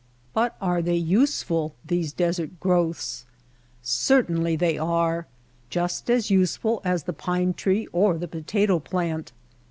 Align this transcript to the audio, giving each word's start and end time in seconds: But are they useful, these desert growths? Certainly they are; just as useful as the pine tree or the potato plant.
But 0.33 0.55
are 0.59 0.81
they 0.81 0.95
useful, 0.95 1.75
these 1.85 2.11
desert 2.11 2.59
growths? 2.59 3.27
Certainly 3.83 4.55
they 4.55 4.75
are; 4.75 5.27
just 5.69 6.09
as 6.09 6.31
useful 6.31 6.81
as 6.83 7.03
the 7.03 7.13
pine 7.13 7.53
tree 7.53 7.85
or 7.93 8.17
the 8.17 8.27
potato 8.27 8.79
plant. 8.79 9.31